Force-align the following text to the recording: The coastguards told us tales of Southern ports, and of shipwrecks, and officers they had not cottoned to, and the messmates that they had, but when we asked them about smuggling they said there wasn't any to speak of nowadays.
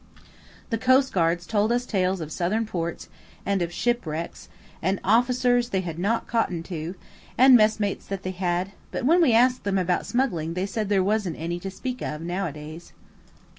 The 0.71 0.79
coastguards 0.79 1.45
told 1.45 1.71
us 1.71 1.85
tales 1.85 2.21
of 2.21 2.31
Southern 2.31 2.65
ports, 2.65 3.07
and 3.45 3.61
of 3.61 3.71
shipwrecks, 3.71 4.49
and 4.81 4.99
officers 5.03 5.69
they 5.69 5.81
had 5.81 5.99
not 5.99 6.25
cottoned 6.25 6.65
to, 6.73 6.95
and 7.37 7.53
the 7.53 7.57
messmates 7.59 8.07
that 8.07 8.23
they 8.23 8.31
had, 8.31 8.71
but 8.89 9.05
when 9.05 9.21
we 9.21 9.33
asked 9.33 9.63
them 9.63 9.77
about 9.77 10.07
smuggling 10.07 10.55
they 10.55 10.65
said 10.65 10.89
there 10.89 11.03
wasn't 11.03 11.37
any 11.37 11.59
to 11.59 11.69
speak 11.69 12.01
of 12.01 12.19
nowadays. 12.21 12.93